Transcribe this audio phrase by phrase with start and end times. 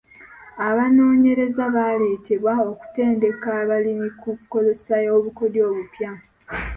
[0.67, 6.11] Abanoonyereza baaleetebwa okutendeka abalimi ku nkozesa y'obukodyo obupya.